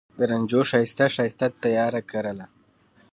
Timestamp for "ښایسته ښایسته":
0.69-1.47